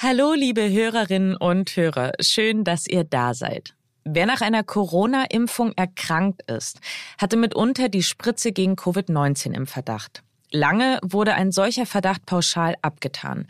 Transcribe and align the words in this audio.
Hallo, 0.00 0.32
liebe 0.32 0.70
Hörerinnen 0.70 1.34
und 1.34 1.74
Hörer. 1.74 2.12
Schön, 2.20 2.62
dass 2.62 2.86
ihr 2.86 3.02
da 3.02 3.34
seid. 3.34 3.74
Wer 4.04 4.26
nach 4.26 4.42
einer 4.42 4.62
Corona-Impfung 4.62 5.72
erkrankt 5.74 6.48
ist, 6.48 6.78
hatte 7.20 7.36
mitunter 7.36 7.88
die 7.88 8.04
Spritze 8.04 8.52
gegen 8.52 8.74
Covid-19 8.74 9.56
im 9.56 9.66
Verdacht. 9.66 10.22
Lange 10.52 11.00
wurde 11.02 11.34
ein 11.34 11.50
solcher 11.50 11.84
Verdacht 11.84 12.26
pauschal 12.26 12.76
abgetan. 12.80 13.48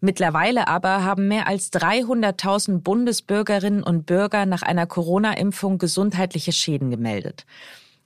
Mittlerweile 0.00 0.68
aber 0.68 1.04
haben 1.04 1.28
mehr 1.28 1.46
als 1.46 1.70
300.000 1.70 2.80
Bundesbürgerinnen 2.80 3.82
und 3.82 4.06
Bürger 4.06 4.46
nach 4.46 4.62
einer 4.62 4.86
Corona-Impfung 4.86 5.76
gesundheitliche 5.76 6.52
Schäden 6.52 6.90
gemeldet. 6.90 7.44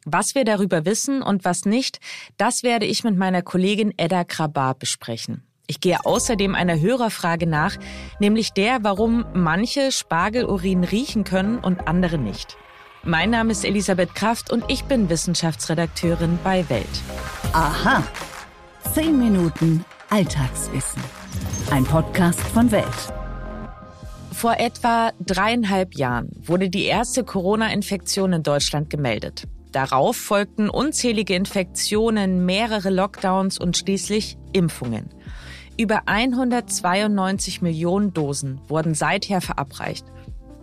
Was 0.05 0.35
wir 0.35 0.45
darüber 0.45 0.85
wissen 0.85 1.23
und 1.23 1.45
was 1.45 1.65
nicht, 1.65 2.01
das 2.39 2.65
werde 2.65 2.87
ich 2.87 3.05
mit 3.05 3.17
meiner 3.17 3.43
Kollegin 3.43 3.95
Edda 3.97 4.25
Krabar 4.25 4.75
besprechen. 4.75 5.45
Ich 5.67 5.81
gehe 5.81 6.05
außerdem 6.05 6.55
einer 6.55 6.79
Hörerfrage 6.79 7.47
nach, 7.47 7.77
nämlich 8.19 8.53
der, 8.53 8.79
warum 8.83 9.25
manche 9.33 9.93
Spargelurin 9.93 10.84
riechen 10.84 11.25
können 11.25 11.59
und 11.59 11.88
andere 11.88 12.19
nicht. 12.19 12.59
Mein 13.02 13.30
Name 13.30 13.52
ist 13.52 13.65
Elisabeth 13.65 14.15
Kraft 14.15 14.51
und 14.51 14.65
ich 14.69 14.85
bin 14.85 15.09
Wissenschaftsredakteurin 15.09 16.38
bei 16.45 16.69
Welt. 16.69 16.87
Aha. 17.52 18.02
Zehn 18.93 19.19
Minuten 19.19 19.85
Alltagswissen. 20.11 21.02
Ein 21.71 21.85
Podcast 21.85 22.41
von 22.41 22.71
Welt. 22.71 22.85
Vor 24.33 24.59
etwa 24.59 25.12
dreieinhalb 25.21 25.95
Jahren 25.95 26.29
wurde 26.43 26.69
die 26.69 26.85
erste 26.85 27.24
Corona-Infektion 27.24 28.35
in 28.35 28.43
Deutschland 28.43 28.91
gemeldet. 28.91 29.45
Darauf 29.73 30.16
folgten 30.16 30.69
unzählige 30.69 31.35
Infektionen, 31.35 32.45
mehrere 32.45 32.91
Lockdowns 32.91 33.59
und 33.59 33.77
schließlich 33.77 34.37
Impfungen. 34.52 35.10
Über 35.77 36.02
192 36.06 37.60
Millionen 37.60 38.15
Dosen 38.15 38.60
wurden 38.69 38.95
seither 38.95 39.41
verabreicht. 39.41 40.06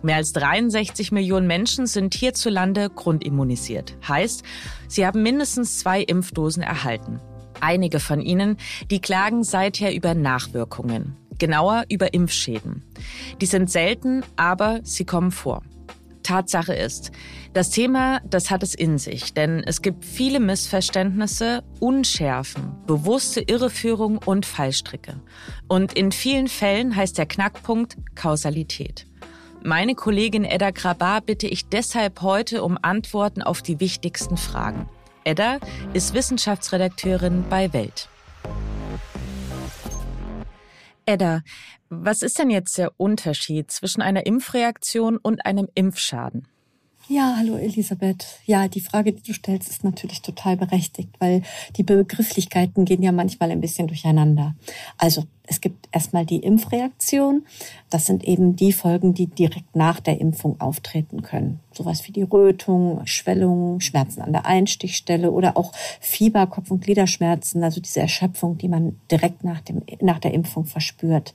Mehr 0.02 0.16
als 0.16 0.32
63 0.32 1.12
Millionen 1.12 1.46
Menschen 1.46 1.86
sind 1.86 2.14
hierzulande 2.14 2.88
grundimmunisiert. 2.88 3.94
Heißt, 4.08 4.42
sie 4.88 5.06
haben 5.06 5.22
mindestens 5.22 5.78
zwei 5.78 6.00
Impfdosen 6.00 6.62
erhalten. 6.62 7.20
Einige 7.60 8.00
von 8.00 8.22
ihnen, 8.22 8.56
die 8.90 9.00
klagen 9.00 9.44
seither 9.44 9.94
über 9.94 10.14
Nachwirkungen, 10.14 11.16
genauer 11.38 11.84
über 11.90 12.14
Impfschäden. 12.14 12.82
Die 13.40 13.46
sind 13.46 13.70
selten, 13.70 14.24
aber 14.36 14.80
sie 14.82 15.04
kommen 15.04 15.30
vor. 15.30 15.62
Tatsache 16.22 16.74
ist, 16.74 17.10
das 17.52 17.70
Thema, 17.70 18.20
das 18.24 18.50
hat 18.50 18.62
es 18.62 18.74
in 18.74 18.98
sich, 18.98 19.34
denn 19.34 19.62
es 19.64 19.82
gibt 19.82 20.04
viele 20.04 20.40
Missverständnisse, 20.40 21.62
Unschärfen, 21.80 22.74
bewusste 22.86 23.40
Irreführung 23.40 24.18
und 24.18 24.46
Fallstricke. 24.46 25.20
Und 25.68 25.92
in 25.92 26.12
vielen 26.12 26.48
Fällen 26.48 26.96
heißt 26.96 27.18
der 27.18 27.26
Knackpunkt 27.26 27.96
Kausalität. 28.14 29.06
Meine 29.64 29.94
Kollegin 29.94 30.44
Edda 30.44 30.70
Grabar 30.70 31.20
bitte 31.20 31.46
ich 31.46 31.68
deshalb 31.68 32.22
heute 32.22 32.64
um 32.64 32.78
Antworten 32.82 33.42
auf 33.42 33.62
die 33.62 33.78
wichtigsten 33.78 34.36
Fragen. 34.36 34.88
Edda 35.24 35.58
ist 35.92 36.14
Wissenschaftsredakteurin 36.14 37.44
bei 37.48 37.72
Welt. 37.72 38.08
Edda, 41.06 41.42
was 41.88 42.22
ist 42.22 42.38
denn 42.38 42.50
jetzt 42.50 42.78
der 42.78 42.92
Unterschied 42.96 43.70
zwischen 43.70 44.02
einer 44.02 44.26
Impfreaktion 44.26 45.16
und 45.16 45.44
einem 45.46 45.68
Impfschaden? 45.74 46.48
Ja, 47.08 47.34
hallo 47.36 47.56
Elisabeth. 47.56 48.38
Ja, 48.46 48.68
die 48.68 48.80
Frage, 48.80 49.12
die 49.12 49.22
du 49.22 49.34
stellst, 49.34 49.68
ist 49.68 49.82
natürlich 49.82 50.22
total 50.22 50.56
berechtigt, 50.56 51.10
weil 51.18 51.42
die 51.76 51.82
Begrifflichkeiten 51.82 52.84
gehen 52.84 53.02
ja 53.02 53.10
manchmal 53.10 53.50
ein 53.50 53.60
bisschen 53.60 53.88
durcheinander. 53.88 54.54
Also 54.98 55.24
es 55.42 55.60
gibt 55.60 55.88
erstmal 55.90 56.24
die 56.24 56.38
Impfreaktion. 56.38 57.44
Das 57.90 58.06
sind 58.06 58.22
eben 58.22 58.54
die 58.54 58.72
Folgen, 58.72 59.14
die 59.14 59.26
direkt 59.26 59.74
nach 59.74 59.98
der 59.98 60.20
Impfung 60.20 60.60
auftreten 60.60 61.22
können. 61.22 61.58
Sowas 61.72 62.06
wie 62.06 62.12
die 62.12 62.22
Rötung, 62.22 63.04
Schwellung, 63.04 63.80
Schmerzen 63.80 64.22
an 64.22 64.32
der 64.32 64.46
Einstichstelle 64.46 65.32
oder 65.32 65.56
auch 65.56 65.72
Fieber, 66.00 66.46
Kopf- 66.46 66.70
und 66.70 66.84
Gliederschmerzen, 66.84 67.64
also 67.64 67.80
diese 67.80 68.00
Erschöpfung, 68.00 68.58
die 68.58 68.68
man 68.68 69.00
direkt 69.10 69.42
nach, 69.42 69.60
dem, 69.60 69.82
nach 70.00 70.20
der 70.20 70.34
Impfung 70.34 70.66
verspürt. 70.66 71.34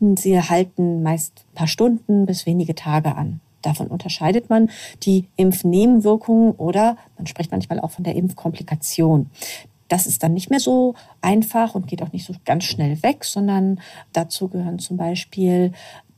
Sie 0.00 0.40
halten 0.40 1.04
meist 1.04 1.44
ein 1.52 1.54
paar 1.54 1.68
Stunden 1.68 2.26
bis 2.26 2.44
wenige 2.44 2.74
Tage 2.74 3.14
an. 3.14 3.40
Davon 3.66 3.88
unterscheidet 3.88 4.48
man 4.48 4.70
die 5.02 5.26
Impfnebenwirkungen 5.34 6.52
oder 6.52 6.96
man 7.18 7.26
spricht 7.26 7.50
manchmal 7.50 7.80
auch 7.80 7.90
von 7.90 8.04
der 8.04 8.14
Impfkomplikation. 8.14 9.28
Das 9.88 10.06
ist 10.06 10.22
dann 10.22 10.34
nicht 10.34 10.50
mehr 10.50 10.60
so 10.60 10.94
einfach 11.20 11.74
und 11.74 11.88
geht 11.88 12.00
auch 12.00 12.12
nicht 12.12 12.24
so 12.24 12.32
ganz 12.44 12.62
schnell 12.62 13.02
weg, 13.02 13.24
sondern 13.24 13.80
dazu 14.12 14.46
gehören 14.46 14.78
zum 14.78 14.96
Beispiel 14.96 15.72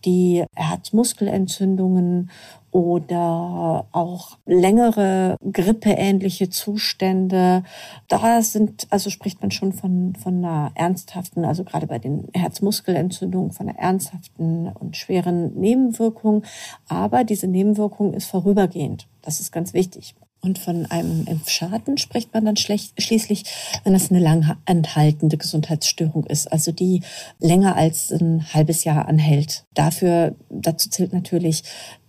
die 0.04 0.44
Herzmuskelentzündungen 0.54 2.31
oder 2.70 3.86
auch 3.92 4.38
längere 4.47 5.36
grippeähnliche 5.53 6.50
Zustände. 6.50 7.64
Da 8.08 8.42
sind, 8.42 8.87
also 8.91 9.10
spricht 9.10 9.41
man 9.41 9.50
schon 9.50 9.72
von, 9.72 10.14
von 10.14 10.44
einer 10.44 10.72
ernsthaften, 10.75 11.44
also 11.44 11.64
gerade 11.64 11.87
bei 11.87 11.98
den 11.98 12.28
Herzmuskelentzündungen, 12.34 13.53
von 13.53 13.69
einer 13.69 13.78
ernsthaften 13.78 14.69
und 14.69 14.97
schweren 14.97 15.54
Nebenwirkung. 15.54 16.42
Aber 16.88 17.25
diese 17.25 17.47
Nebenwirkung 17.47 18.12
ist 18.14 18.26
vorübergehend. 18.26 19.08
Das 19.22 19.41
ist 19.41 19.50
ganz 19.50 19.72
wichtig. 19.72 20.14
Und 20.41 20.59
von 20.59 20.87
einem 20.87 21.26
Impfschaden 21.26 21.99
spricht 21.99 22.32
man 22.32 22.44
dann 22.44 22.56
schlecht, 22.56 23.00
schließlich, 23.03 23.44
wenn 23.82 23.94
es 23.94 24.10
eine 24.10 24.21
lang 24.21 24.56
anhaltende 24.66 25.37
Gesundheitsstörung 25.37 26.25
ist, 26.26 26.50
also 26.53 26.71
die 26.71 27.03
länger 27.41 27.76
als 27.76 28.12
ein 28.12 28.53
halbes 28.54 28.84
Jahr 28.84 29.09
anhält. 29.09 29.65
Dafür, 29.75 30.37
dazu 30.49 30.91
zählt 30.91 31.12
natürlich 31.12 31.65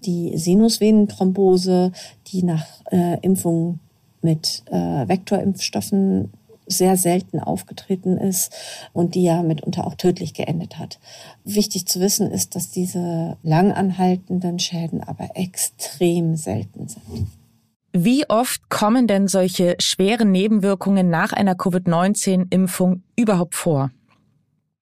die 0.05 0.37
Sinusvenenthrombose, 0.37 1.91
die 2.27 2.43
nach 2.43 2.65
äh, 2.91 3.17
Impfung 3.21 3.79
mit 4.21 4.63
äh, 4.67 5.07
Vektorimpfstoffen 5.07 6.31
sehr 6.69 6.97
selten 6.97 7.39
aufgetreten 7.39 8.17
ist 8.17 8.53
und 8.93 9.15
die 9.15 9.23
ja 9.23 9.41
mitunter 9.41 9.87
auch 9.87 9.95
tödlich 9.95 10.35
geendet 10.35 10.77
hat. 10.77 10.99
Wichtig 11.43 11.87
zu 11.87 11.99
wissen 11.99 12.29
ist, 12.29 12.55
dass 12.55 12.69
diese 12.69 13.37
langanhaltenden 13.41 14.59
Schäden 14.59 15.03
aber 15.03 15.31
extrem 15.33 16.35
selten 16.35 16.87
sind. 16.87 17.27
Wie 17.91 18.29
oft 18.29 18.69
kommen 18.69 19.07
denn 19.07 19.27
solche 19.27 19.75
schweren 19.79 20.31
Nebenwirkungen 20.31 21.09
nach 21.09 21.33
einer 21.33 21.55
Covid-19-Impfung 21.55 23.01
überhaupt 23.15 23.55
vor? 23.55 23.89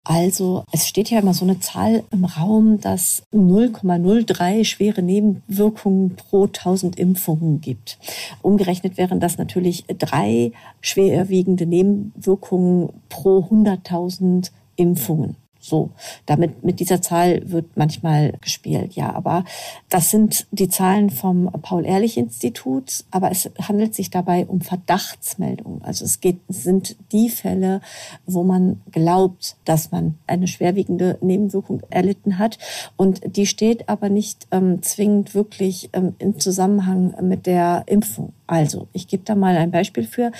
Also 0.05 0.65
es 0.71 0.87
steht 0.87 1.09
ja 1.09 1.19
immer 1.19 1.33
so 1.33 1.45
eine 1.45 1.59
Zahl 1.59 2.03
im 2.11 2.25
Raum, 2.25 2.79
dass 2.79 3.23
0,03 3.33 4.65
schwere 4.65 5.01
Nebenwirkungen 5.01 6.15
pro 6.15 6.45
1000 6.45 6.97
Impfungen 6.97 7.61
gibt. 7.61 7.97
Umgerechnet 8.41 8.97
wären 8.97 9.21
das 9.21 9.37
natürlich 9.37 9.85
drei 9.87 10.51
schwerwiegende 10.81 11.65
Nebenwirkungen 11.65 12.89
pro 13.07 13.39
100.000 13.49 14.51
Impfungen. 14.75 15.37
So, 15.63 15.91
damit 16.25 16.65
mit 16.65 16.81
dieser 16.81 17.01
Zahl 17.01 17.49
wird 17.49 17.77
manchmal 17.77 18.33
gespielt, 18.41 18.95
ja. 18.95 19.13
Aber 19.13 19.45
das 19.89 20.11
sind 20.11 20.45
die 20.51 20.67
Zahlen 20.67 21.09
vom 21.09 21.49
Paul-Ehrlich-Institut. 21.49 23.05
Aber 23.11 23.31
es 23.31 23.49
handelt 23.61 23.95
sich 23.95 24.09
dabei 24.09 24.45
um 24.45 24.59
Verdachtsmeldungen. 24.59 25.81
Also 25.81 26.03
es 26.03 26.19
geht, 26.19 26.41
sind 26.49 26.97
die 27.13 27.29
Fälle, 27.29 27.79
wo 28.25 28.43
man 28.43 28.81
glaubt, 28.91 29.55
dass 29.63 29.89
man 29.89 30.17
eine 30.27 30.49
schwerwiegende 30.49 31.17
Nebenwirkung 31.21 31.81
erlitten 31.89 32.39
hat. 32.39 32.57
Und 32.97 33.21
die 33.37 33.45
steht 33.45 33.87
aber 33.87 34.09
nicht 34.09 34.47
ähm, 34.51 34.81
zwingend 34.81 35.33
wirklich 35.33 35.89
ähm, 35.93 36.13
im 36.19 36.41
Zusammenhang 36.41 37.15
mit 37.21 37.45
der 37.45 37.83
Impfung. 37.85 38.33
Also, 38.45 38.87
ich 38.91 39.07
gebe 39.07 39.23
da 39.23 39.35
mal 39.35 39.55
ein 39.55 39.71
Beispiel 39.71 40.03
für. 40.03 40.31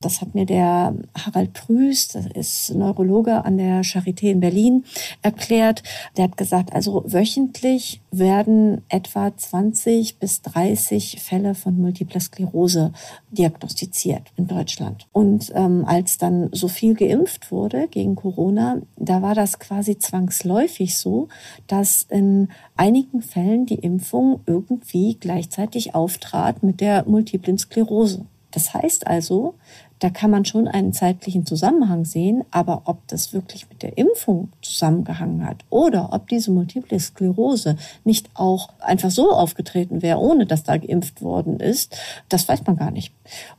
Das 0.00 0.20
hat 0.20 0.34
mir 0.34 0.46
der 0.46 0.94
Harald 1.16 1.52
Prüß, 1.52 2.08
das 2.08 2.26
ist 2.26 2.74
Neurologe 2.74 3.44
an 3.44 3.58
der 3.58 3.82
Charité 3.82 4.30
in 4.30 4.40
Berlin, 4.40 4.84
erklärt. 5.22 5.82
Der 6.16 6.24
hat 6.24 6.36
gesagt, 6.36 6.72
also 6.72 7.04
wöchentlich 7.06 8.00
werden 8.10 8.82
etwa 8.88 9.36
20 9.36 10.18
bis 10.18 10.40
30 10.42 11.20
Fälle 11.20 11.54
von 11.54 11.78
Multipler 11.78 12.20
Sklerose 12.20 12.92
diagnostiziert 13.30 14.32
in 14.36 14.46
Deutschland. 14.46 15.06
Und 15.12 15.52
ähm, 15.54 15.84
als 15.86 16.18
dann 16.18 16.50
so 16.52 16.68
viel 16.68 16.94
geimpft 16.94 17.50
wurde 17.52 17.88
gegen 17.88 18.16
Corona, 18.16 18.82
da 18.96 19.22
war 19.22 19.34
das 19.34 19.58
quasi 19.58 19.98
zwangsläufig 19.98 20.96
so, 20.98 21.28
dass 21.66 22.06
in 22.08 22.48
einigen 22.76 23.22
Fällen 23.22 23.66
die 23.66 23.76
Impfung 23.76 24.40
irgendwie 24.46 25.16
gleichzeitig 25.18 25.94
auftrat 25.94 26.62
mit 26.62 26.80
der 26.80 27.04
multiplen 27.06 27.58
Sklerose. 27.58 28.26
Das 28.50 28.74
heißt 28.74 29.06
also, 29.06 29.54
da 30.00 30.08
kann 30.08 30.30
man 30.30 30.46
schon 30.46 30.66
einen 30.66 30.94
zeitlichen 30.94 31.44
Zusammenhang 31.46 32.06
sehen, 32.06 32.42
aber 32.50 32.82
ob 32.86 33.06
das 33.08 33.34
wirklich 33.34 33.68
mit 33.68 33.82
der 33.82 33.98
Impfung 33.98 34.48
zusammengehangen 34.62 35.46
hat 35.46 35.58
oder 35.68 36.12
ob 36.12 36.26
diese 36.28 36.50
Multiple 36.50 36.98
Sklerose 36.98 37.76
nicht 38.04 38.30
auch 38.34 38.70
einfach 38.80 39.10
so 39.10 39.30
aufgetreten 39.30 40.00
wäre, 40.00 40.18
ohne 40.18 40.46
dass 40.46 40.64
da 40.64 40.78
geimpft 40.78 41.20
worden 41.20 41.60
ist, 41.60 41.96
das 42.30 42.48
weiß 42.48 42.66
man 42.66 42.76
gar 42.76 42.90
nicht. 42.90 43.12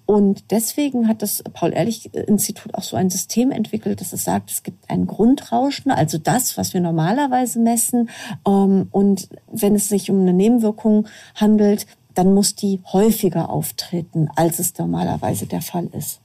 Und 0.07 0.51
deswegen 0.51 1.07
hat 1.07 1.21
das 1.21 1.43
Paul-Ehrlich-Institut 1.53 2.73
auch 2.73 2.83
so 2.83 2.97
ein 2.97 3.11
System 3.11 3.51
entwickelt, 3.51 4.01
dass 4.01 4.11
es 4.11 4.23
sagt, 4.23 4.49
es 4.49 4.63
gibt 4.63 4.89
ein 4.89 5.05
Grundrauschen, 5.05 5.91
also 5.91 6.17
das, 6.17 6.57
was 6.57 6.73
wir 6.73 6.81
normalerweise 6.81 7.59
messen. 7.59 8.09
Ähm, 8.47 8.87
und 8.91 9.29
wenn 9.51 9.75
es 9.75 9.89
sich 9.89 10.09
um 10.09 10.21
eine 10.21 10.33
Nebenwirkung 10.33 11.07
handelt, 11.35 11.85
dann 12.15 12.33
muss 12.33 12.55
die 12.55 12.81
häufiger 12.91 13.49
auftreten, 13.49 14.29
als 14.35 14.59
es 14.59 14.77
normalerweise 14.77 15.45
der 15.45 15.61
Fall 15.61 15.87
ist. 15.93 16.20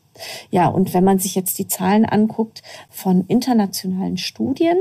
Ja, 0.50 0.68
und 0.68 0.94
wenn 0.94 1.04
man 1.04 1.18
sich 1.18 1.34
jetzt 1.34 1.58
die 1.58 1.68
Zahlen 1.68 2.04
anguckt 2.04 2.62
von 2.90 3.24
internationalen 3.28 4.18
Studien, 4.18 4.78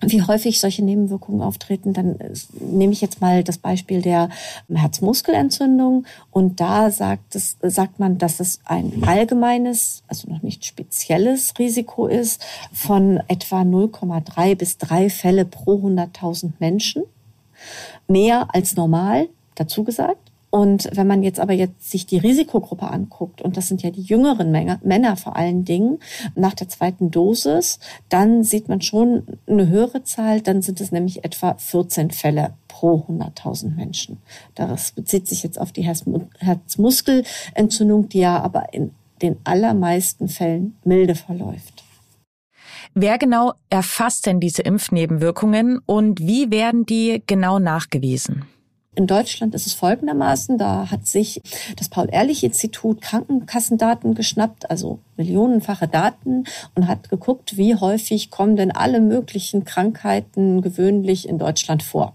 wie 0.00 0.22
häufig 0.22 0.60
solche 0.60 0.84
Nebenwirkungen 0.84 1.42
auftreten, 1.42 1.92
dann 1.92 2.18
äh, 2.20 2.30
nehme 2.60 2.92
ich 2.92 3.00
jetzt 3.00 3.20
mal 3.20 3.44
das 3.44 3.58
Beispiel 3.58 4.02
der 4.02 4.28
Herzmuskelentzündung 4.72 6.06
und 6.30 6.60
da 6.60 6.90
sagt 6.90 7.34
es, 7.34 7.56
sagt 7.62 7.98
man, 7.98 8.18
dass 8.18 8.40
es 8.40 8.60
ein 8.64 9.02
allgemeines, 9.06 10.02
also 10.08 10.28
noch 10.30 10.42
nicht 10.42 10.64
spezielles 10.64 11.54
Risiko 11.58 12.06
ist 12.06 12.44
von 12.72 13.20
etwa 13.28 13.62
0,3 13.62 14.56
bis 14.56 14.78
3 14.78 15.10
Fälle 15.10 15.44
pro 15.44 15.76
100.000 15.76 16.52
Menschen. 16.58 17.04
Mehr 18.06 18.48
als 18.52 18.76
normal, 18.76 19.28
dazu 19.54 19.84
gesagt. 19.84 20.23
Und 20.54 20.88
wenn 20.92 21.08
man 21.08 21.24
jetzt 21.24 21.40
aber 21.40 21.52
jetzt 21.52 21.90
sich 21.90 22.06
die 22.06 22.18
Risikogruppe 22.18 22.88
anguckt, 22.88 23.42
und 23.42 23.56
das 23.56 23.66
sind 23.66 23.82
ja 23.82 23.90
die 23.90 24.02
jüngeren 24.02 24.52
Männer 24.52 25.16
vor 25.16 25.34
allen 25.34 25.64
Dingen, 25.64 25.98
nach 26.36 26.54
der 26.54 26.68
zweiten 26.68 27.10
Dosis, 27.10 27.80
dann 28.08 28.44
sieht 28.44 28.68
man 28.68 28.80
schon 28.80 29.24
eine 29.48 29.66
höhere 29.66 30.04
Zahl, 30.04 30.42
dann 30.42 30.62
sind 30.62 30.80
es 30.80 30.92
nämlich 30.92 31.24
etwa 31.24 31.54
14 31.54 32.12
Fälle 32.12 32.54
pro 32.68 33.04
100.000 33.08 33.74
Menschen. 33.74 34.18
Das 34.54 34.92
bezieht 34.92 35.26
sich 35.26 35.42
jetzt 35.42 35.60
auf 35.60 35.72
die 35.72 35.82
Herzmuskelentzündung, 35.82 38.08
die 38.08 38.20
ja 38.20 38.40
aber 38.40 38.72
in 38.72 38.92
den 39.22 39.38
allermeisten 39.42 40.28
Fällen 40.28 40.76
milde 40.84 41.16
verläuft. 41.16 41.82
Wer 42.94 43.18
genau 43.18 43.54
erfasst 43.70 44.26
denn 44.26 44.38
diese 44.38 44.62
Impfnebenwirkungen 44.62 45.80
und 45.84 46.20
wie 46.20 46.52
werden 46.52 46.86
die 46.86 47.24
genau 47.26 47.58
nachgewiesen? 47.58 48.44
In 48.94 49.06
Deutschland 49.06 49.54
ist 49.54 49.66
es 49.66 49.74
folgendermaßen, 49.74 50.56
da 50.56 50.90
hat 50.90 51.06
sich 51.06 51.40
das 51.76 51.88
Paul-Ehrlich-Institut 51.88 53.00
Krankenkassendaten 53.00 54.14
geschnappt, 54.14 54.70
also 54.70 55.00
millionenfache 55.16 55.88
Daten 55.88 56.44
und 56.74 56.86
hat 56.86 57.08
geguckt, 57.08 57.56
wie 57.56 57.74
häufig 57.74 58.30
kommen 58.30 58.56
denn 58.56 58.70
alle 58.70 59.00
möglichen 59.00 59.64
Krankheiten 59.64 60.62
gewöhnlich 60.62 61.28
in 61.28 61.38
Deutschland 61.38 61.82
vor. 61.82 62.14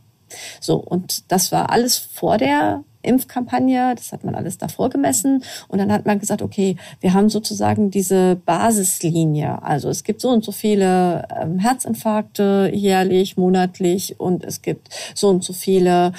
So, 0.62 0.76
und 0.76 1.32
das 1.32 1.52
war 1.52 1.72
alles 1.72 1.98
vor 1.98 2.38
der 2.38 2.84
Impfkampagne, 3.02 3.96
das 3.96 4.12
hat 4.12 4.24
man 4.26 4.36
alles 4.36 4.58
davor 4.58 4.90
gemessen 4.90 5.44
und 5.70 5.80
dann 5.80 5.92
hat 5.92 6.06
man 6.06 6.20
gesagt, 6.20 6.42
okay, 6.42 6.76
wir 7.00 7.14
haben 7.14 7.30
sozusagen 7.30 7.92
diese 7.92 8.36
Basislinie. 8.46 9.64
Also 9.64 9.90
es 9.90 10.04
gibt 10.04 10.20
so 10.20 10.30
und 10.30 10.44
so 10.44 10.52
viele 10.52 11.26
ähm, 11.42 11.60
Herzinfarkte 11.60 12.70
jährlich, 12.74 13.38
monatlich 13.38 14.20
und 14.20 14.44
es 14.44 14.62
gibt 14.62 14.90
so 15.16 15.30
und 15.30 15.44
so 15.44 15.54
viele 15.54 16.12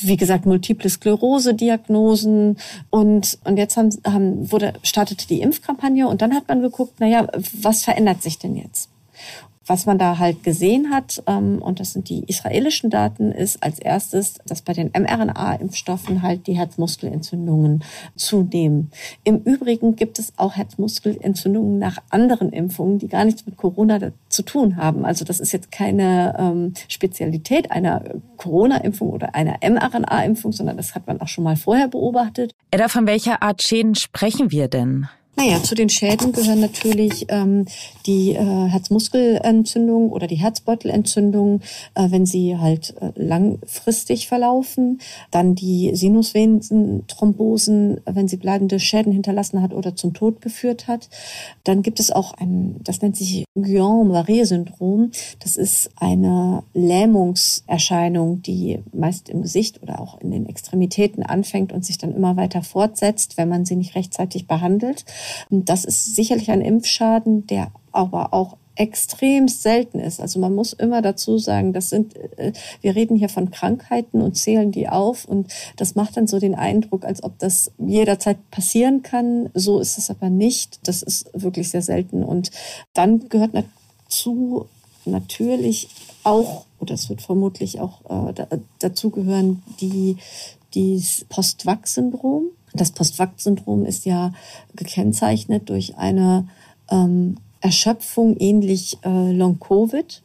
wie 0.00 0.16
gesagt, 0.16 0.46
multiple 0.46 0.88
Sklerose-Diagnosen 0.88 2.56
und, 2.90 3.38
und 3.44 3.56
jetzt 3.56 3.76
haben, 3.76 3.90
haben, 4.06 4.50
wurde, 4.52 4.74
startete 4.82 5.26
die 5.26 5.40
Impfkampagne 5.40 6.06
und 6.06 6.22
dann 6.22 6.34
hat 6.34 6.48
man 6.48 6.62
geguckt, 6.62 6.94
na 6.98 7.06
ja, 7.06 7.26
was 7.60 7.84
verändert 7.84 8.22
sich 8.22 8.38
denn 8.38 8.56
jetzt? 8.56 8.90
Was 9.68 9.84
man 9.84 9.98
da 9.98 10.18
halt 10.18 10.42
gesehen 10.42 10.90
hat, 10.90 11.22
ähm, 11.26 11.60
und 11.60 11.78
das 11.78 11.92
sind 11.92 12.08
die 12.08 12.24
israelischen 12.26 12.88
Daten, 12.88 13.32
ist 13.32 13.62
als 13.62 13.78
erstes, 13.78 14.38
dass 14.46 14.62
bei 14.62 14.72
den 14.72 14.90
mRNA-Impfstoffen 14.92 16.22
halt 16.22 16.46
die 16.46 16.54
Herzmuskelentzündungen 16.54 17.84
zunehmen. 18.16 18.90
Im 19.24 19.36
Übrigen 19.42 19.94
gibt 19.94 20.18
es 20.18 20.32
auch 20.38 20.56
Herzmuskelentzündungen 20.56 21.78
nach 21.78 21.98
anderen 22.08 22.50
Impfungen, 22.50 22.98
die 22.98 23.08
gar 23.08 23.26
nichts 23.26 23.44
mit 23.44 23.58
Corona 23.58 23.98
zu 24.30 24.42
tun 24.42 24.76
haben. 24.76 25.04
Also 25.04 25.26
das 25.26 25.38
ist 25.38 25.52
jetzt 25.52 25.70
keine 25.70 26.34
ähm, 26.38 26.72
Spezialität 26.88 27.70
einer 27.70 28.02
Corona-Impfung 28.38 29.10
oder 29.10 29.34
einer 29.34 29.58
mRNA-Impfung, 29.62 30.52
sondern 30.52 30.78
das 30.78 30.94
hat 30.94 31.06
man 31.06 31.20
auch 31.20 31.28
schon 31.28 31.44
mal 31.44 31.56
vorher 31.56 31.88
beobachtet. 31.88 32.52
Edda, 32.70 32.88
von 32.88 33.06
welcher 33.06 33.42
Art 33.42 33.62
Schäden 33.62 33.94
sprechen 33.94 34.50
wir 34.50 34.68
denn? 34.68 35.08
Naja, 35.38 35.62
zu 35.62 35.76
den 35.76 35.88
Schäden 35.88 36.32
gehören 36.32 36.58
natürlich 36.58 37.26
ähm, 37.28 37.66
die 38.06 38.32
äh, 38.32 38.42
Herzmuskelentzündung 38.42 40.10
oder 40.10 40.26
die 40.26 40.34
Herzbeutelentzündung, 40.34 41.60
äh, 41.94 42.10
wenn 42.10 42.26
sie 42.26 42.58
halt 42.58 42.96
äh, 43.00 43.12
langfristig 43.14 44.26
verlaufen. 44.26 45.00
Dann 45.30 45.54
die 45.54 45.94
Sinusvenenthrombosen, 45.94 48.00
wenn 48.04 48.26
sie 48.26 48.36
bleibende 48.36 48.80
Schäden 48.80 49.12
hinterlassen 49.12 49.62
hat 49.62 49.72
oder 49.72 49.94
zum 49.94 50.12
Tod 50.12 50.40
geführt 50.40 50.88
hat. 50.88 51.08
Dann 51.62 51.82
gibt 51.82 52.00
es 52.00 52.10
auch 52.10 52.34
ein, 52.34 52.74
das 52.82 53.00
nennt 53.00 53.16
sich 53.16 53.44
Guillain-Barré-Syndrom. 53.54 55.12
Das 55.38 55.54
ist 55.54 55.90
eine 55.94 56.64
Lähmungserscheinung, 56.74 58.42
die 58.42 58.80
meist 58.92 59.28
im 59.28 59.42
Gesicht 59.42 59.84
oder 59.84 60.00
auch 60.00 60.20
in 60.20 60.32
den 60.32 60.46
Extremitäten 60.46 61.22
anfängt 61.22 61.72
und 61.72 61.84
sich 61.84 61.96
dann 61.96 62.12
immer 62.12 62.36
weiter 62.36 62.62
fortsetzt, 62.62 63.36
wenn 63.36 63.48
man 63.48 63.64
sie 63.64 63.76
nicht 63.76 63.94
rechtzeitig 63.94 64.48
behandelt. 64.48 65.04
Das 65.50 65.84
ist 65.84 66.14
sicherlich 66.14 66.50
ein 66.50 66.60
Impfschaden, 66.60 67.46
der 67.46 67.70
aber 67.92 68.32
auch 68.32 68.56
extrem 68.78 69.48
selten 69.48 69.98
ist. 69.98 70.20
Also 70.20 70.38
man 70.38 70.54
muss 70.54 70.72
immer 70.72 71.02
dazu 71.02 71.36
sagen, 71.38 71.72
das 71.72 71.90
sind, 71.90 72.16
äh, 72.38 72.52
wir 72.80 72.94
reden 72.94 73.16
hier 73.16 73.28
von 73.28 73.50
Krankheiten 73.50 74.22
und 74.22 74.36
zählen 74.36 74.70
die 74.70 74.88
auf 74.88 75.24
und 75.24 75.52
das 75.76 75.96
macht 75.96 76.16
dann 76.16 76.28
so 76.28 76.38
den 76.38 76.54
Eindruck, 76.54 77.04
als 77.04 77.22
ob 77.22 77.38
das 77.40 77.72
jederzeit 77.78 78.38
passieren 78.50 79.02
kann. 79.02 79.50
So 79.52 79.80
ist 79.80 79.98
es 79.98 80.10
aber 80.10 80.30
nicht. 80.30 80.78
Das 80.86 81.02
ist 81.02 81.28
wirklich 81.34 81.70
sehr 81.70 81.82
selten. 81.82 82.22
Und 82.22 82.50
dann 82.94 83.28
gehört 83.28 83.50
dazu 83.54 84.66
natürlich 85.04 85.88
auch, 86.22 86.64
oder 86.78 86.94
es 86.94 87.08
wird 87.08 87.20
vermutlich 87.20 87.80
auch 87.80 88.28
äh, 88.30 88.58
dazu 88.78 89.10
gehören, 89.10 89.62
die, 89.80 90.16
die 90.74 91.02
Post-Vac-Syndrom. 91.28 92.44
Das 92.78 92.92
Post-Vac-Syndrom 92.92 93.84
ist 93.84 94.06
ja 94.06 94.32
gekennzeichnet 94.74 95.68
durch 95.68 95.96
eine 95.96 96.48
ähm, 96.90 97.36
Erschöpfung 97.60 98.36
ähnlich 98.38 98.98
äh, 99.04 99.32
Long-Covid 99.32 100.22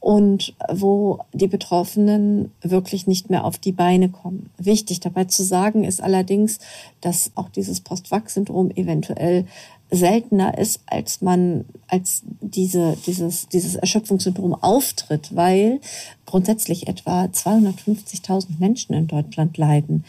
und 0.00 0.54
wo 0.70 1.20
die 1.32 1.46
Betroffenen 1.46 2.52
wirklich 2.60 3.06
nicht 3.06 3.30
mehr 3.30 3.44
auf 3.44 3.58
die 3.58 3.72
Beine 3.72 4.10
kommen. 4.10 4.50
Wichtig 4.58 5.00
dabei 5.00 5.24
zu 5.24 5.42
sagen 5.42 5.84
ist 5.84 6.02
allerdings, 6.02 6.58
dass 7.00 7.32
auch 7.36 7.48
dieses 7.48 7.80
Post-Vac-Syndrom 7.80 8.70
eventuell 8.72 9.46
seltener 9.94 10.58
ist, 10.58 10.80
als 10.86 11.20
man, 11.20 11.64
als 11.88 12.22
diese, 12.40 12.96
dieses, 13.06 13.48
dieses 13.48 13.74
Erschöpfungssyndrom 13.76 14.54
auftritt, 14.54 15.34
weil 15.34 15.80
grundsätzlich 16.26 16.88
etwa 16.88 17.24
250.000 17.24 18.58
Menschen 18.58 18.94
in 18.94 19.06
Deutschland 19.06 19.56
leiden. 19.56 20.04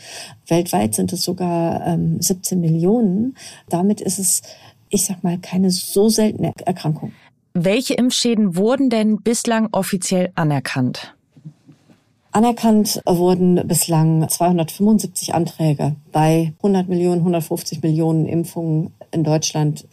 Weltweit 0.48 0.96
sind 0.96 1.14
es 1.14 1.24
sogar 1.24 1.86
ähm, 1.86 2.22
17 2.22 2.60
Millionen. 2.60 3.36
Damit 3.70 4.02
ist 4.02 4.20
es, 4.20 4.42
ich 4.90 5.06
sag 5.06 5.24
mal, 5.24 5.38
keine 5.38 5.72
so 5.72 6.10
seltene 6.10 6.52
Erkrankung. 6.66 7.12
Welche 7.54 7.94
Impfschäden 7.94 8.58
wurden 8.58 8.90
denn 8.90 9.22
bislang 9.22 9.70
offiziell 9.72 10.32
anerkannt? 10.36 11.15
Anerkannt 12.36 13.02
wurden 13.06 13.66
bislang 13.66 14.28
275 14.28 15.34
Anträge 15.34 15.96
bei 16.12 16.52
100 16.58 16.90
Millionen, 16.90 17.20
150 17.20 17.82
Millionen 17.82 18.26
Impfungen 18.26 18.94
in 19.12 19.24
Deutschland. 19.24 19.88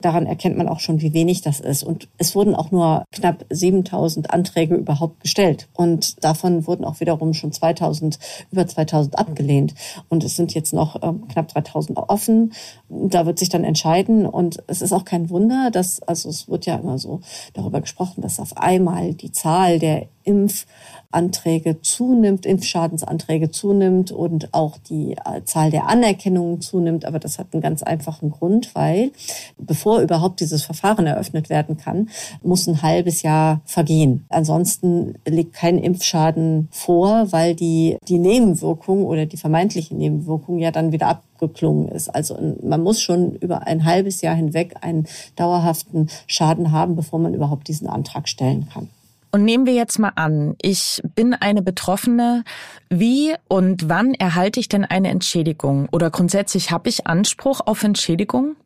Daran 0.00 0.26
erkennt 0.26 0.58
man 0.58 0.68
auch 0.68 0.80
schon, 0.80 1.00
wie 1.00 1.14
wenig 1.14 1.42
das 1.42 1.60
ist. 1.60 1.84
Und 1.84 2.08
es 2.18 2.34
wurden 2.34 2.56
auch 2.56 2.72
nur 2.72 3.04
knapp 3.12 3.46
7000 3.50 4.32
Anträge 4.32 4.74
überhaupt 4.74 5.20
gestellt. 5.20 5.68
Und 5.74 6.24
davon 6.24 6.66
wurden 6.66 6.84
auch 6.84 6.98
wiederum 6.98 7.34
schon 7.34 7.52
2000, 7.52 8.18
über 8.50 8.66
2000 8.66 9.16
abgelehnt. 9.16 9.72
Und 10.08 10.24
es 10.24 10.34
sind 10.34 10.54
jetzt 10.54 10.74
noch 10.74 11.00
ähm, 11.04 11.28
knapp 11.28 11.46
3000 11.46 11.98
offen. 11.98 12.52
Da 12.88 13.26
wird 13.26 13.38
sich 13.38 13.48
dann 13.48 13.62
entscheiden. 13.62 14.26
Und 14.26 14.60
es 14.66 14.82
ist 14.82 14.92
auch 14.92 15.04
kein 15.04 15.30
Wunder, 15.30 15.70
dass, 15.70 16.02
also 16.02 16.30
es 16.30 16.48
wird 16.48 16.66
ja 16.66 16.74
immer 16.74 16.98
so 16.98 17.20
darüber 17.54 17.80
gesprochen, 17.80 18.22
dass 18.22 18.40
auf 18.40 18.56
einmal 18.56 19.14
die 19.14 19.30
Zahl 19.30 19.78
der 19.78 20.08
Impfanträge 20.26 21.80
zunimmt, 21.80 22.44
Impfschadensanträge 22.44 23.50
zunimmt 23.50 24.10
und 24.10 24.52
auch 24.52 24.76
die 24.76 25.12
äh, 25.12 25.44
Zahl 25.44 25.70
der 25.70 25.88
Anerkennungen 25.88 26.60
zunimmt. 26.60 27.04
Aber 27.04 27.18
das 27.18 27.38
hat 27.38 27.48
einen 27.52 27.62
ganz 27.62 27.82
einfachen 27.82 28.30
Grund, 28.30 28.74
weil 28.74 29.12
bevor 29.56 30.00
überhaupt 30.00 30.40
dieses 30.40 30.64
Verfahren 30.64 31.06
eröffnet 31.06 31.48
werden 31.48 31.76
kann, 31.76 32.10
muss 32.42 32.66
ein 32.66 32.82
halbes 32.82 33.22
Jahr 33.22 33.60
vergehen. 33.64 34.26
Ansonsten 34.28 35.14
liegt 35.26 35.54
kein 35.54 35.78
Impfschaden 35.78 36.68
vor, 36.72 37.30
weil 37.30 37.54
die, 37.54 37.96
die 38.08 38.18
Nebenwirkung 38.18 39.06
oder 39.06 39.26
die 39.26 39.36
vermeintliche 39.36 39.94
Nebenwirkung 39.94 40.58
ja 40.58 40.72
dann 40.72 40.90
wieder 40.90 41.06
abgeklungen 41.06 41.88
ist. 41.88 42.08
Also 42.08 42.36
man 42.62 42.82
muss 42.82 43.00
schon 43.00 43.36
über 43.36 43.66
ein 43.66 43.84
halbes 43.84 44.22
Jahr 44.22 44.34
hinweg 44.34 44.74
einen 44.80 45.06
dauerhaften 45.36 46.08
Schaden 46.26 46.72
haben, 46.72 46.96
bevor 46.96 47.20
man 47.20 47.32
überhaupt 47.32 47.68
diesen 47.68 47.86
Antrag 47.86 48.28
stellen 48.28 48.68
kann. 48.72 48.88
Und 49.36 49.44
nehmen 49.44 49.66
wir 49.66 49.74
jetzt 49.74 49.98
mal 49.98 50.12
an, 50.14 50.56
ich 50.62 51.02
bin 51.14 51.34
eine 51.34 51.60
Betroffene. 51.60 52.42
Wie 52.88 53.34
und 53.48 53.86
wann 53.86 54.14
erhalte 54.14 54.60
ich 54.60 54.70
denn 54.70 54.86
eine 54.86 55.10
Entschädigung? 55.10 55.90
Oder 55.92 56.08
grundsätzlich 56.08 56.70
habe 56.70 56.88
ich 56.88 57.06
Anspruch 57.06 57.60
auf 57.66 57.82
Entschädigung? 57.82 58.56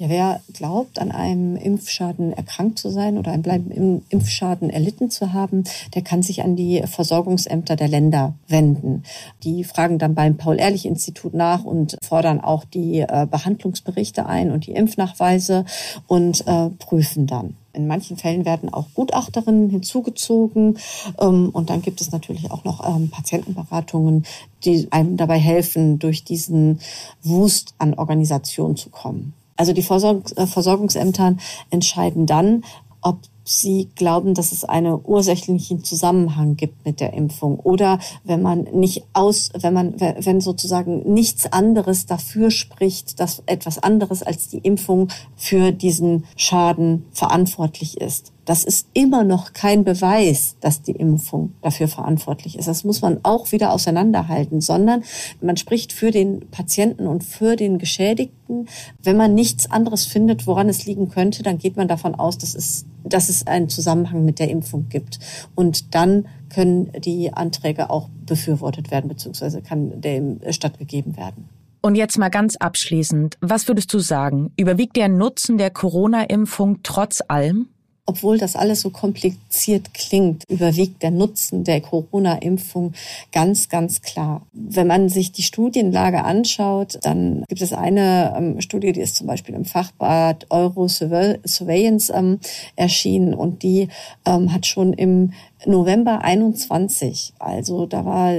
Ja, 0.00 0.08
wer 0.08 0.40
glaubt, 0.54 0.98
an 0.98 1.12
einem 1.12 1.56
Impfschaden 1.56 2.32
erkrankt 2.32 2.78
zu 2.78 2.88
sein 2.88 3.18
oder 3.18 3.32
einen 3.32 4.02
Impfschaden 4.08 4.70
erlitten 4.70 5.10
zu 5.10 5.34
haben, 5.34 5.64
der 5.94 6.00
kann 6.00 6.22
sich 6.22 6.42
an 6.42 6.56
die 6.56 6.82
Versorgungsämter 6.86 7.76
der 7.76 7.88
Länder 7.88 8.32
wenden. 8.48 9.02
Die 9.42 9.62
fragen 9.62 9.98
dann 9.98 10.14
beim 10.14 10.38
Paul-Ehrlich-Institut 10.38 11.34
nach 11.34 11.64
und 11.64 11.98
fordern 12.02 12.40
auch 12.40 12.64
die 12.64 13.00
äh, 13.00 13.26
Behandlungsberichte 13.30 14.24
ein 14.24 14.52
und 14.52 14.66
die 14.66 14.72
Impfnachweise 14.72 15.66
und 16.06 16.46
äh, 16.46 16.70
prüfen 16.78 17.26
dann. 17.26 17.58
In 17.74 17.86
manchen 17.86 18.16
Fällen 18.16 18.46
werden 18.46 18.72
auch 18.72 18.86
Gutachterinnen 18.94 19.68
hinzugezogen. 19.68 20.78
Ähm, 21.20 21.50
und 21.50 21.68
dann 21.68 21.82
gibt 21.82 22.00
es 22.00 22.10
natürlich 22.10 22.50
auch 22.50 22.64
noch 22.64 22.88
ähm, 22.88 23.10
Patientenberatungen, 23.10 24.24
die 24.64 24.90
einem 24.92 25.18
dabei 25.18 25.38
helfen, 25.38 25.98
durch 25.98 26.24
diesen 26.24 26.80
Wust 27.22 27.74
an 27.76 27.92
Organisationen 27.92 28.76
zu 28.76 28.88
kommen. 28.88 29.34
Also 29.60 29.74
die 29.74 29.82
Versorgungs 29.82 30.32
äh, 30.32 30.46
Versorgungsämter 30.46 31.36
entscheiden 31.68 32.24
dann, 32.24 32.64
ob 33.02 33.18
sie 33.44 33.90
glauben, 33.94 34.32
dass 34.32 34.52
es 34.52 34.64
einen 34.64 34.98
ursächlichen 35.04 35.84
Zusammenhang 35.84 36.56
gibt 36.56 36.86
mit 36.86 36.98
der 36.98 37.12
Impfung 37.12 37.58
oder 37.58 37.98
wenn 38.24 38.40
man 38.40 38.62
nicht 38.72 39.04
aus, 39.12 39.50
wenn 39.58 39.74
man, 39.74 40.00
wenn 40.00 40.40
sozusagen 40.40 41.12
nichts 41.12 41.52
anderes 41.52 42.06
dafür 42.06 42.50
spricht, 42.50 43.20
dass 43.20 43.42
etwas 43.44 43.78
anderes 43.78 44.22
als 44.22 44.48
die 44.48 44.58
Impfung 44.58 45.08
für 45.36 45.72
diesen 45.72 46.24
Schaden 46.36 47.04
verantwortlich 47.12 48.00
ist. 48.00 48.32
Das 48.50 48.64
ist 48.64 48.88
immer 48.94 49.22
noch 49.22 49.52
kein 49.52 49.84
Beweis, 49.84 50.56
dass 50.58 50.82
die 50.82 50.90
Impfung 50.90 51.52
dafür 51.62 51.86
verantwortlich 51.86 52.58
ist. 52.58 52.66
Das 52.66 52.82
muss 52.82 53.00
man 53.00 53.20
auch 53.22 53.52
wieder 53.52 53.72
auseinanderhalten, 53.72 54.60
sondern 54.60 55.04
man 55.40 55.56
spricht 55.56 55.92
für 55.92 56.10
den 56.10 56.50
Patienten 56.50 57.06
und 57.06 57.22
für 57.22 57.54
den 57.54 57.78
Geschädigten. 57.78 58.66
Wenn 59.04 59.16
man 59.16 59.36
nichts 59.36 59.70
anderes 59.70 60.04
findet, 60.04 60.48
woran 60.48 60.68
es 60.68 60.84
liegen 60.84 61.10
könnte, 61.10 61.44
dann 61.44 61.58
geht 61.58 61.76
man 61.76 61.86
davon 61.86 62.16
aus, 62.16 62.38
dass 62.38 62.56
es, 62.56 62.86
dass 63.04 63.28
es 63.28 63.46
einen 63.46 63.68
Zusammenhang 63.68 64.24
mit 64.24 64.40
der 64.40 64.50
Impfung 64.50 64.88
gibt. 64.88 65.20
Und 65.54 65.94
dann 65.94 66.26
können 66.52 66.90
die 67.04 67.32
Anträge 67.32 67.88
auch 67.88 68.08
befürwortet 68.26 68.90
werden, 68.90 69.06
beziehungsweise 69.06 69.62
kann 69.62 70.00
dem 70.00 70.40
stattgegeben 70.50 71.16
werden. 71.16 71.48
Und 71.82 71.94
jetzt 71.94 72.18
mal 72.18 72.30
ganz 72.30 72.56
abschließend, 72.56 73.38
was 73.40 73.68
würdest 73.68 73.94
du 73.94 74.00
sagen? 74.00 74.50
Überwiegt 74.56 74.96
der 74.96 75.08
Nutzen 75.08 75.56
der 75.56 75.70
Corona-Impfung 75.70 76.80
trotz 76.82 77.22
allem? 77.28 77.68
Obwohl 78.10 78.38
das 78.38 78.56
alles 78.56 78.80
so 78.80 78.90
kompliziert 78.90 79.94
klingt, 79.94 80.42
überwiegt 80.48 81.00
der 81.04 81.12
Nutzen 81.12 81.62
der 81.62 81.80
Corona-Impfung 81.80 82.92
ganz, 83.30 83.68
ganz 83.68 84.02
klar. 84.02 84.42
Wenn 84.52 84.88
man 84.88 85.08
sich 85.08 85.30
die 85.30 85.44
Studienlage 85.44 86.24
anschaut, 86.24 86.98
dann 87.02 87.44
gibt 87.46 87.62
es 87.62 87.72
eine 87.72 88.34
ähm, 88.36 88.60
Studie, 88.60 88.90
die 88.90 89.00
ist 89.00 89.14
zum 89.14 89.28
Beispiel 89.28 89.54
im 89.54 89.64
Fachbad 89.64 90.46
Euro 90.50 90.88
Surveillance 90.88 92.12
ähm, 92.12 92.40
erschienen 92.74 93.32
und 93.32 93.62
die 93.62 93.86
ähm, 94.26 94.52
hat 94.52 94.66
schon 94.66 94.92
im 94.92 95.32
November 95.66 96.22
21. 96.22 97.34
Also 97.38 97.86
da 97.86 98.04
war, 98.04 98.32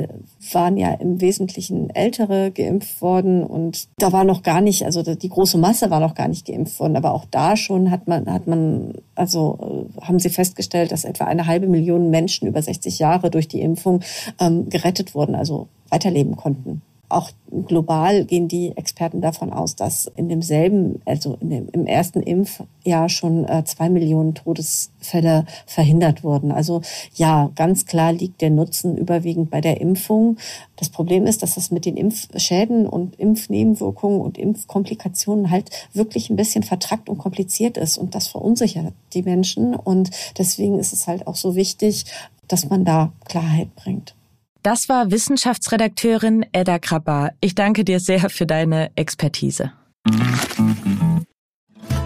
waren 0.51 0.78
ja 0.78 0.94
im 0.94 1.22
Wesentlichen 1.22 1.90
Ältere 1.90 2.51
geimpft 2.51 3.01
worden 3.01 3.44
und 3.44 3.88
da 3.98 4.12
war 4.12 4.24
noch 4.24 4.44
gar 4.44 4.62
nicht, 4.62 4.86
also 4.86 5.04
die 5.04 5.30
große 5.30 5.58
Masse 5.58 5.90
war 5.90 6.00
noch 6.00 6.16
gar 6.16 6.28
nicht 6.28 6.46
geimpft 6.48 6.80
worden. 6.80 6.96
Aber 6.96 7.13
auch 7.13 7.25
da 7.30 7.56
schon 7.56 7.92
hat 7.92 8.08
man, 8.08 8.32
hat 8.32 8.48
man, 8.48 8.94
also 9.16 9.88
äh, 10.00 10.01
haben 10.01 10.20
sie 10.20 10.30
festgestellt, 10.30 10.92
dass 10.92 11.04
etwa 11.04 11.25
eine 11.25 11.48
halbe 11.48 11.68
Million 11.68 12.10
Menschen 12.10 12.48
über 12.48 12.62
60 12.62 13.00
Jahre 13.00 13.30
durch 13.30 13.48
die 13.48 13.62
Impfung 13.62 14.01
ähm, 14.40 14.70
gerettet 14.70 15.13
wurden, 15.16 15.36
also 15.36 15.68
weiterleben 15.90 16.36
konnten. 16.36 16.82
Auch 17.12 17.32
global 17.68 18.25
gehen 18.25 18.48
die 18.48 18.75
Experten 18.77 19.22
davon 19.22 19.51
aus, 19.51 19.75
dass 19.75 20.10
in 20.15 20.30
demselben, 20.30 21.01
also 21.06 21.38
in 21.41 21.50
dem, 21.50 21.70
im 21.70 21.86
ersten 21.86 22.22
Impfjahr 22.22 23.10
schon 23.10 23.46
äh, 23.46 23.63
zwei 23.65 23.89
Millionen 23.89 24.36
Todesfälle 24.36 25.46
verhindert 25.65 26.24
wurden. 26.24 26.51
Also 26.51 26.82
ja, 27.15 27.51
ganz 27.56 27.86
klar 27.86 28.13
liegt 28.13 28.41
der 28.41 28.50
Nutzen 28.50 28.98
überwiegend 28.98 29.50
bei 29.51 29.60
der 29.60 29.82
Impfung. 29.82 30.38
Das 30.77 30.89
Problem 30.89 31.27
ist, 31.27 31.44
dass 31.44 31.56
das 31.56 31.72
mit 31.72 31.86
den 31.86 31.98
Impfschäden 31.98 32.88
und 32.88 33.20
Impfnebenwirkungen 33.20 34.22
und 34.22 34.38
Impfkomplikationen 34.38 35.51
halt 35.51 35.70
wirklich 35.94 36.30
ein 36.30 36.38
bisschen 36.38 36.63
vertrackt 36.63 37.10
und 37.10 37.18
kompliziert 37.18 37.77
ist. 37.77 37.98
Und 37.98 38.15
das 38.15 38.27
verunsichert 38.27 38.94
die 39.13 39.24
Menschen. 39.24 39.75
Und 39.75 40.10
deswegen 40.38 40.80
ist 40.80 40.94
es 40.94 41.08
halt 41.08 41.27
auch 41.27 41.36
so 41.36 41.56
wichtig, 41.56 42.06
dass 42.48 42.70
man 42.70 42.86
da 42.86 43.12
Klarheit 43.25 43.75
bringt. 43.75 44.15
Das 44.63 44.89
war 44.89 45.10
Wissenschaftsredakteurin 45.10 46.46
Edda 46.51 46.77
Krabbar. 46.77 47.32
Ich 47.39 47.56
danke 47.56 47.84
dir 47.84 48.00
sehr 48.00 48.30
für 48.30 48.46
deine 48.46 48.91
Expertise. 48.96 49.72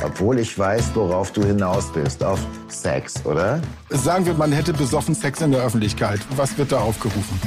Obwohl 0.01 0.39
ich 0.39 0.57
weiß, 0.57 0.95
worauf 0.95 1.33
du 1.33 1.43
hinaus 1.43 1.91
bist. 1.91 2.23
Auf 2.23 2.39
Sex, 2.69 3.25
oder? 3.25 3.61
Sagen 3.89 4.25
wir, 4.25 4.33
man 4.35 4.53
hätte 4.53 4.71
besoffen 4.71 5.15
Sex 5.15 5.41
in 5.41 5.51
der 5.51 5.63
Öffentlichkeit. 5.63 6.21
Was 6.37 6.57
wird 6.57 6.71
da 6.71 6.79
aufgerufen? 6.79 7.41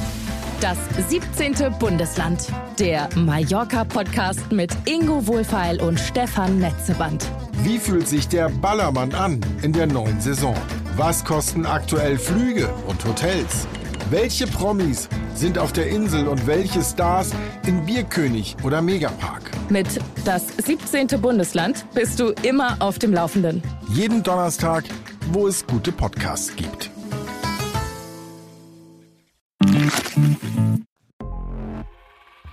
Das 0.61 0.77
17. 1.09 1.55
Bundesland. 1.79 2.49
Der 2.79 3.09
Mallorca-Podcast 3.15 4.53
mit 4.53 4.77
Ingo 4.85 5.27
Wohlfeil 5.27 5.81
und 5.81 5.99
Stefan 5.99 6.59
Netzeband. 6.59 7.27
Wie 7.63 7.79
fühlt 7.79 8.09
sich 8.09 8.29
der 8.29 8.51
Ballermann 8.51 9.15
an 9.15 9.41
in 9.63 9.73
der 9.73 9.87
neuen 9.87 10.21
Saison? 10.21 10.55
Was 10.97 11.25
kosten 11.25 11.65
aktuell 11.65 12.19
Flüge 12.19 12.69
und 12.87 13.03
Hotels? 13.05 13.67
Welche 14.11 14.47
Promis 14.47 15.07
sind 15.35 15.59
auf 15.59 15.73
der 15.73 15.89
Insel 15.89 16.29
und 16.29 16.47
welche 16.47 16.83
Stars 16.83 17.31
in 17.67 17.85
Bierkönig 17.85 18.57
oder 18.65 18.81
Megapark? 18.81 19.51
Mit 19.69 19.87
das 20.25 20.47
17. 20.57 21.21
Bundesland 21.21 21.85
bist 21.93 22.19
du 22.19 22.33
immer 22.43 22.77
auf 22.79 22.99
dem 22.99 23.13
Laufenden. 23.13 23.63
Jeden 23.91 24.23
Donnerstag, 24.23 24.85
wo 25.31 25.47
es 25.47 25.67
gute 25.67 25.93
Podcasts 25.93 26.57
gibt. 26.57 26.91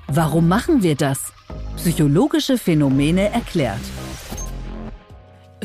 Warum 0.07 0.49
machen 0.49 0.83
wir 0.83 0.95
das? 0.95 1.31
Psychologische 1.77 2.57
Phänomene 2.57 3.29
erklärt. 3.29 3.79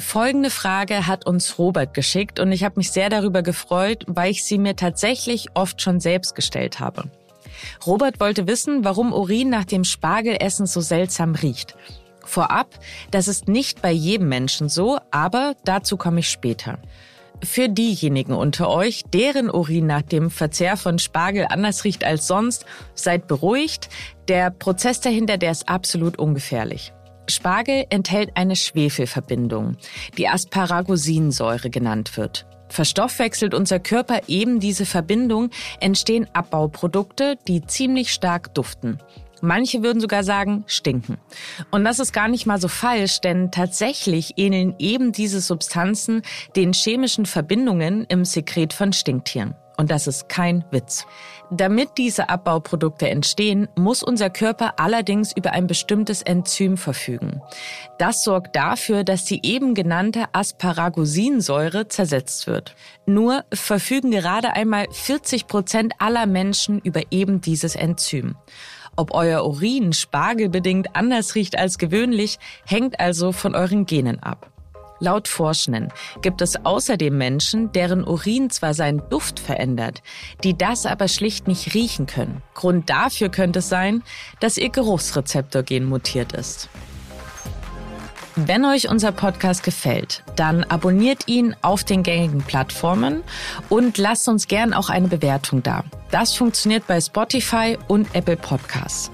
Folgende 0.00 0.50
Frage 0.50 1.06
hat 1.06 1.26
uns 1.26 1.58
Robert 1.58 1.94
geschickt 1.94 2.40
und 2.40 2.52
ich 2.52 2.64
habe 2.64 2.76
mich 2.76 2.90
sehr 2.90 3.08
darüber 3.08 3.42
gefreut, 3.42 4.04
weil 4.06 4.30
ich 4.30 4.44
sie 4.44 4.58
mir 4.58 4.76
tatsächlich 4.76 5.48
oft 5.54 5.80
schon 5.80 6.00
selbst 6.00 6.34
gestellt 6.34 6.80
habe. 6.80 7.04
Robert 7.86 8.20
wollte 8.20 8.46
wissen, 8.46 8.84
warum 8.84 9.12
Urin 9.12 9.50
nach 9.50 9.64
dem 9.64 9.84
Spargelessen 9.84 10.66
so 10.66 10.80
seltsam 10.80 11.34
riecht. 11.34 11.76
Vorab, 12.24 12.78
das 13.10 13.28
ist 13.28 13.48
nicht 13.48 13.82
bei 13.82 13.90
jedem 13.90 14.28
Menschen 14.28 14.68
so, 14.68 14.98
aber 15.10 15.54
dazu 15.64 15.96
komme 15.96 16.20
ich 16.20 16.28
später. 16.28 16.78
Für 17.42 17.68
diejenigen 17.68 18.34
unter 18.34 18.68
euch, 18.68 19.04
deren 19.12 19.50
Urin 19.50 19.86
nach 19.86 20.02
dem 20.02 20.30
Verzehr 20.30 20.76
von 20.76 20.98
Spargel 20.98 21.46
anders 21.48 21.84
riecht 21.84 22.04
als 22.04 22.26
sonst, 22.26 22.66
seid 22.94 23.26
beruhigt. 23.26 23.88
Der 24.28 24.50
Prozess 24.50 25.00
dahinter, 25.00 25.38
der 25.38 25.50
ist 25.50 25.68
absolut 25.68 26.18
ungefährlich. 26.18 26.92
Spargel 27.30 27.86
enthält 27.90 28.30
eine 28.34 28.56
Schwefelverbindung, 28.56 29.76
die 30.18 30.28
Asparagosinsäure 30.28 31.70
genannt 31.70 32.16
wird. 32.16 32.46
Verstoffwechselt 32.68 33.54
unser 33.54 33.80
Körper 33.80 34.20
eben 34.28 34.60
diese 34.60 34.86
Verbindung, 34.86 35.50
entstehen 35.80 36.28
Abbauprodukte, 36.32 37.36
die 37.48 37.66
ziemlich 37.66 38.12
stark 38.12 38.54
duften. 38.54 38.98
Manche 39.42 39.82
würden 39.82 40.00
sogar 40.00 40.22
sagen, 40.22 40.64
stinken. 40.66 41.16
Und 41.70 41.84
das 41.84 41.98
ist 41.98 42.12
gar 42.12 42.28
nicht 42.28 42.46
mal 42.46 42.60
so 42.60 42.68
falsch, 42.68 43.20
denn 43.20 43.50
tatsächlich 43.50 44.34
ähneln 44.36 44.74
eben 44.78 45.12
diese 45.12 45.40
Substanzen 45.40 46.22
den 46.56 46.72
chemischen 46.72 47.26
Verbindungen 47.26 48.04
im 48.08 48.24
Sekret 48.24 48.72
von 48.72 48.92
Stinktieren. 48.92 49.54
Und 49.80 49.90
das 49.90 50.06
ist 50.06 50.28
kein 50.28 50.62
Witz. 50.70 51.06
Damit 51.50 51.92
diese 51.96 52.28
Abbauprodukte 52.28 53.08
entstehen, 53.08 53.66
muss 53.76 54.02
unser 54.02 54.28
Körper 54.28 54.74
allerdings 54.78 55.34
über 55.34 55.52
ein 55.52 55.66
bestimmtes 55.66 56.20
Enzym 56.20 56.76
verfügen. 56.76 57.40
Das 57.98 58.22
sorgt 58.22 58.56
dafür, 58.56 59.04
dass 59.04 59.24
die 59.24 59.40
eben 59.42 59.72
genannte 59.72 60.26
Asparagusinsäure 60.34 61.88
zersetzt 61.88 62.46
wird. 62.46 62.76
Nur 63.06 63.44
verfügen 63.54 64.10
gerade 64.10 64.52
einmal 64.52 64.86
40 64.92 65.46
Prozent 65.46 65.94
aller 65.98 66.26
Menschen 66.26 66.78
über 66.80 67.00
eben 67.10 67.40
dieses 67.40 67.74
Enzym. 67.74 68.36
Ob 68.96 69.14
euer 69.14 69.46
Urin 69.46 69.94
spargelbedingt 69.94 70.94
anders 70.94 71.34
riecht 71.34 71.56
als 71.56 71.78
gewöhnlich, 71.78 72.38
hängt 72.66 73.00
also 73.00 73.32
von 73.32 73.54
euren 73.54 73.86
Genen 73.86 74.22
ab. 74.22 74.49
Laut 75.00 75.28
Forschenden 75.28 75.88
gibt 76.20 76.42
es 76.42 76.64
außerdem 76.64 77.16
Menschen, 77.16 77.72
deren 77.72 78.04
Urin 78.04 78.50
zwar 78.50 78.74
seinen 78.74 79.02
Duft 79.08 79.40
verändert, 79.40 80.02
die 80.44 80.56
das 80.56 80.84
aber 80.84 81.08
schlicht 81.08 81.48
nicht 81.48 81.74
riechen 81.74 82.06
können. 82.06 82.42
Grund 82.54 82.90
dafür 82.90 83.30
könnte 83.30 83.60
es 83.60 83.70
sein, 83.70 84.02
dass 84.40 84.58
ihr 84.58 84.68
Geruchsrezeptorgen 84.68 85.86
mutiert 85.86 86.34
ist. 86.34 86.68
Wenn 88.36 88.64
euch 88.64 88.88
unser 88.88 89.10
Podcast 89.10 89.64
gefällt, 89.64 90.22
dann 90.36 90.64
abonniert 90.64 91.28
ihn 91.28 91.56
auf 91.62 91.82
den 91.82 92.02
gängigen 92.02 92.42
Plattformen 92.42 93.22
und 93.68 93.98
lasst 93.98 94.28
uns 94.28 94.48
gern 94.48 94.72
auch 94.72 94.88
eine 94.88 95.08
Bewertung 95.08 95.62
da. 95.62 95.84
Das 96.10 96.34
funktioniert 96.34 96.86
bei 96.86 97.00
Spotify 97.00 97.76
und 97.88 98.14
Apple 98.14 98.36
Podcasts. 98.36 99.10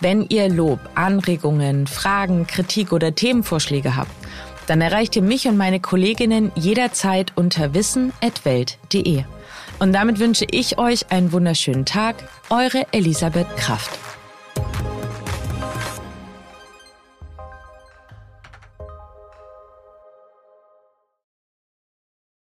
Wenn 0.00 0.22
ihr 0.28 0.48
Lob, 0.48 0.80
Anregungen, 0.94 1.86
Fragen, 1.86 2.46
Kritik 2.46 2.92
oder 2.92 3.14
Themenvorschläge 3.14 3.96
habt, 3.96 4.10
dann 4.66 4.80
erreicht 4.80 5.16
ihr 5.16 5.22
mich 5.22 5.46
und 5.48 5.56
meine 5.56 5.80
Kolleginnen 5.80 6.52
jederzeit 6.54 7.32
unter 7.34 7.74
wissen.welt.de. 7.74 9.24
Und 9.78 9.92
damit 9.92 10.18
wünsche 10.18 10.46
ich 10.50 10.78
euch 10.78 11.10
einen 11.10 11.32
wunderschönen 11.32 11.84
Tag. 11.84 12.16
Eure 12.50 12.86
Elisabeth 12.92 13.56
Kraft. 13.56 14.03